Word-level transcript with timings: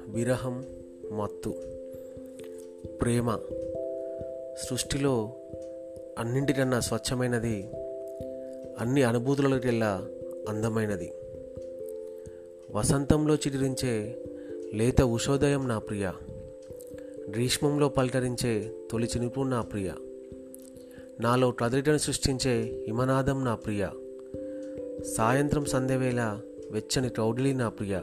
విరహం 0.08 0.64
మత్తు. 1.12 1.54
ప్రేమ 3.02 3.38
సృష్టిలో 4.58 5.32
అన్నింటికన్నా 6.18 6.80
స్వచ్ఛమైనది 6.80 7.70
అన్ని 8.78 9.02
అనుభూతులకెల్లా 9.02 10.08
అందమైనది. 10.48 11.12
వసంతంలో 12.74 13.34
చిటిరించే 13.34 14.24
లేత 14.74 15.02
ఉషోదయం 15.02 15.68
నా 15.68 15.78
ప్రియ. 15.78 16.10
గ్రీష్మంలో 17.30 17.88
పలకరించే 17.88 18.72
తొలి 18.90 19.06
చినుపు 19.06 19.40
నా 19.40 19.60
ప్రియ. 19.60 19.90
నాలో 21.20 21.50
కదలికను 21.50 21.98
సృష్టించే 21.98 22.84
హిమనాదం 22.86 23.44
నా 23.44 23.54
ప్రియ. 23.54 23.86
సాయంత్రం 25.16 25.64
సంధ్యవేళ 25.64 26.40
వెచ్చని 26.70 27.08
కౌడిలి 27.08 27.54
నా 27.54 27.68
ప్రియ. 27.68 28.00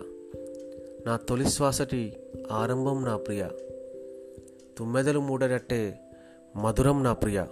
నా 1.05 1.15
తొలి 1.15 1.49
శ్వాసటి 1.49 2.17
ఆరంభం 2.51 3.05
నా 3.05 3.17
ప్రియ. 3.17 3.45
తుమ్మెదలు 4.77 5.19
మూడగట్టే 5.19 5.99
మధురం 6.55 7.03
నా 7.03 7.13
ప్రియ. 7.13 7.43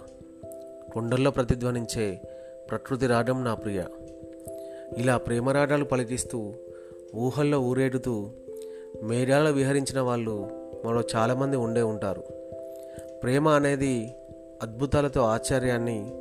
కొండల్లో 0.92 1.30
ప్రతిధ్వనించే 1.30 2.20
ప్రకృతి 2.70 3.06
రాగం 3.06 3.44
నా 3.44 3.54
ప్రియ. 3.54 3.82
ఇలా 4.96 5.16
ప్రేమరాగాలు 5.16 5.84
పలికిస్తూ 5.84 6.54
ఊహల్లో 7.14 7.60
ఊరేడుతూ 7.60 8.30
మేఘాలు 9.02 9.52
విహరించిన 9.52 10.00
వాళ్ళు 10.00 10.48
మనలో 10.84 11.02
చాలామంది 11.16 11.56
ఉండే 11.56 11.82
ఉంటారు. 11.82 12.24
ప్రేమ 13.22 13.48
అనేది 13.48 14.14
అద్భుతాలతో 14.62 15.20
ఆశ్చర్యాన్ని 15.20 16.14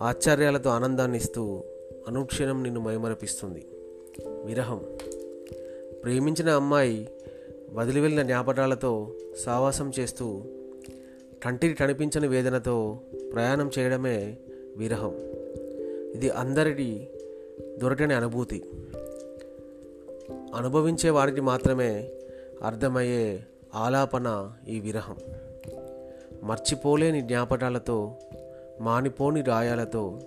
ఆశ్చర్యాలతో 0.00 0.70
ఆనందాన్ని 0.70 1.18
ఇస్తూ 1.18 1.62
అనుక్షణం 2.08 2.62
నిన్ను 2.62 2.80
మైమరపిస్తుంది. 2.80 3.66
విరహం. 4.44 4.84
ప్రేమించిన 6.04 6.50
అమ్మాయి 6.50 7.08
వదిలి 7.72 8.00
వెళ్ళిన 8.00 8.22
జ్ఞాపకాలతో 8.22 9.12
సావాసం 9.44 9.92
చేస్తూ 9.98 10.42
కంటికి 11.44 11.74
కనిపించని 11.74 12.28
వేదనతో 12.28 13.00
ప్రయాణం 13.32 13.70
చేయడమే 13.78 14.36
విరహం. 14.76 15.16
ఇది 16.14 16.30
అందరికీ 16.30 17.08
దొరకని 17.76 18.14
అనుభూతి. 18.14 18.64
అనుభవించే 20.54 21.10
వారికి 21.10 21.40
మాత్రమే 21.40 22.10
అర్థమయ్యే 22.62 23.44
ఆలాపన 23.74 24.52
ఈ 24.68 24.80
విరహం. 24.80 25.16
మర్చిపోలేని 26.48 27.20
జ్ఞాపకాలతో 27.20 28.16
మానిపోని 28.80 29.42
రాయాలతో 29.42 30.18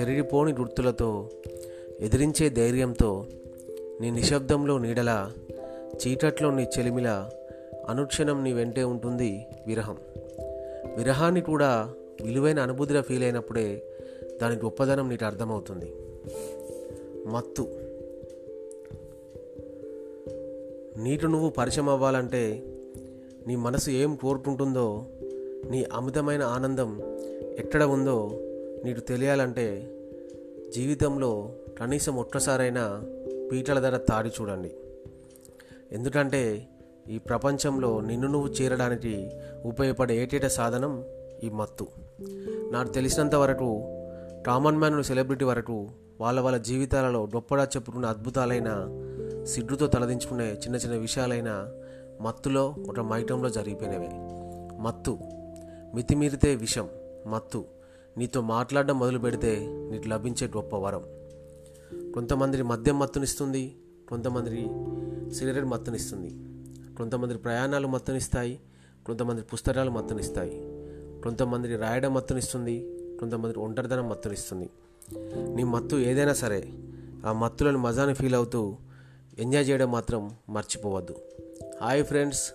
చెరిగిపోని 0.00 0.52
గుర్తులతో 0.52 1.30
ఎదిరించే 2.00 2.48
ధైర్యంతో 2.48 3.26
నీ 4.00 4.10
నిశ్శబ్దంలో 4.10 4.78
నీడల 4.78 5.32
చీకట్లో 5.96 6.50
నీ 6.50 6.66
చెలిమిల 6.78 7.30
అనుక్షణం 7.88 8.44
నీ 8.44 8.52
వెంటే 8.52 8.84
ఉంటుంది 8.84 9.46
విరహం. 9.66 9.96
విరహాన్ని 10.96 11.40
కూడా 11.40 11.94
విలువైన 12.22 12.58
అనుభూతిగా 12.58 13.02
ఫీల్ 13.02 13.22
అయినప్పుడే 13.22 13.82
దాని 14.42 14.56
గొప్పదనం 14.56 15.08
నీకు 15.08 15.24
అర్థమవుతుంది. 15.24 15.92
మత్తు. 17.26 17.62
నీకు 21.02 21.26
నువ్వు 21.26 21.50
పరిచయం 21.50 21.88
అవ్వాలంటే 21.88 22.62
నీ 23.46 23.56
మనసు 23.56 23.90
ఏం 23.90 24.16
కోరుకుంటుందో 24.16 25.06
నీ 25.66 25.84
అమితమైన 25.92 26.42
ఆనందం 26.42 27.00
ఎక్కడ 27.58 27.82
ఉందో 27.82 28.30
నీకు 28.84 29.00
తెలియాలంటే 29.00 29.94
జీవితంలో 30.74 31.52
కనీసం 31.78 32.16
ఒక్కసారైనా 32.16 33.02
పీటల 33.52 33.80
ధర 33.80 33.96
తాడి 33.96 34.28
చూడండి. 34.28 34.70
ఎందుకంటే 35.92 36.68
ఈ 37.10 37.18
ప్రపంచంలో 37.18 38.00
నిన్ను 38.00 38.28
నువ్వు 38.28 38.48
చేరడానికి 38.48 39.30
ఉపయోగపడే 39.64 40.16
ఏటేట 40.16 40.46
సాధనం 40.46 41.04
ఈ 41.42 41.48
మత్తు. 41.48 41.86
నాకు 42.70 42.88
తెలిసినంత 42.88 43.34
వరకు 43.34 43.84
కామన్ 44.46 44.76
మ్యాన్ 44.76 45.02
సెలబ్రిటీ 45.02 45.44
వరకు 45.44 45.88
వాళ్ళ 46.20 46.40
వాళ్ళ 46.40 46.58
జీవితాలలో 46.58 47.22
గొప్పగా 47.24 47.64
చెప్పుకున్న 47.64 48.06
అద్భుతాలైన 48.06 48.88
సిడ్డుతో 49.44 49.86
తలదించుకునే 49.86 50.52
చిన్న 50.52 50.76
చిన్న 50.76 50.96
విషయాలైన 50.96 51.68
మత్తులో 52.20 52.74
ఒక 52.88 53.00
మైటంలో 53.00 53.48
జరిగిపోయినవి. 53.48 54.08
మత్తు 54.82 55.18
మితిమీరితే 55.94 56.54
విషం 56.54 56.88
మత్తు. 57.26 57.64
నీతో 58.16 58.40
మాట్లాడడం 58.40 58.98
మొదలు 58.98 59.18
పెడితే 59.18 59.66
నీకు 59.90 60.08
లభించే 60.08 60.46
గొప్ప 60.46 60.76
వరం. 60.76 61.02
కొంతమంది 62.12 62.62
మద్యం 62.62 62.98
మత్తునిస్తుంది 62.98 63.76
కొంతమంది 64.08 64.50
సిగరెట్ 65.34 65.66
మత్తునిస్తుంది. 65.66 66.30
కొంతమంది 66.94 67.34
ప్రయాణాలు 67.34 67.88
మత్తునిస్తాయి 67.88 68.60
కొంతమంది 69.06 69.42
పుస్తకాలు 69.42 69.90
మత్తునిస్తాయి. 69.90 70.62
కొంతమంది 71.22 71.76
రాయడం 71.76 72.14
మత్తునిస్తుంది 72.14 72.98
కొంతమంది 73.20 73.58
ఒంటరిదనం 73.58 74.08
మత్తునిస్తుంది. 74.08 74.70
నీ 75.54 75.64
మత్తు 75.64 75.96
ఏదైనా 75.96 76.32
సరే 76.32 76.72
ఆ 77.26 77.32
మత్తులను 77.32 77.78
మజాని 77.78 78.14
ఫీల్ 78.14 78.34
అవుతూ 78.34 78.76
ఎంజాయ్ 79.38 79.68
చేయడం 79.68 79.92
మాత్రం 79.92 80.36
మర్చిపోవద్దు. 80.48 81.14
Hi 81.82 82.04
friends 82.04 82.52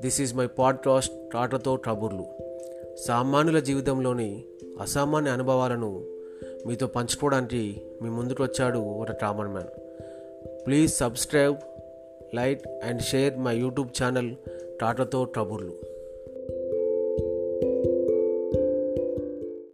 this 0.00 0.20
is 0.20 0.34
my 0.34 0.46
podcast 0.46 1.14
టాటతో 1.32 1.76
ట్రబుర్లు 1.76 2.26
సామాన్యుల 3.06 3.58
జీవితంలోని 3.58 4.44
అసామాన్య 4.80 5.30
అనుభవాలను 5.30 6.04
మీతో 6.66 6.86
పంచుకోవడానికి 6.86 7.82
మీ 8.02 8.10
ముందుకు 8.10 8.42
వచ్చాడు 8.42 8.78
ఒక 8.78 9.12
common 9.12 9.48
man 9.48 9.72
please 10.66 10.94
subscribe 10.94 11.56
like 12.34 12.66
and 12.84 13.02
share 13.02 13.38
my 13.38 13.56
YouTube 13.56 14.02
channel 14.02 14.34
టాటతో 14.80 15.24
ట్రబుర్లు 15.24 15.74